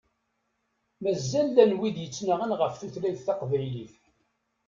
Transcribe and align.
Mazal 1.03 1.47
llan 1.51 1.77
wid 1.79 1.97
yettnaɣen 2.01 2.51
ɣef 2.59 2.73
tutlayt 2.75 3.23
taqbaylit. 3.25 3.95